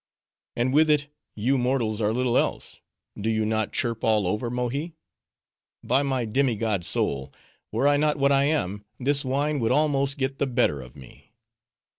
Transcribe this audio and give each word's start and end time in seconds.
"And 0.55 0.73
with 0.73 0.89
it, 0.89 1.09
you 1.35 1.59
mortals 1.59 2.01
are 2.01 2.11
little 2.11 2.35
else; 2.35 2.81
do 3.15 3.29
you 3.29 3.45
not 3.45 3.71
chirp 3.71 4.03
all 4.03 4.25
over, 4.25 4.49
Mohi? 4.49 4.95
By 5.83 6.01
my 6.01 6.25
demi 6.25 6.55
god 6.55 6.83
soul, 6.83 7.31
were 7.71 7.87
I 7.87 7.97
not 7.97 8.17
what 8.17 8.31
I 8.31 8.45
am, 8.45 8.83
this 8.99 9.23
wine 9.23 9.59
would 9.59 9.71
almost 9.71 10.17
get 10.17 10.39
the 10.39 10.47
better 10.47 10.81
of 10.81 10.95
me." 10.95 11.33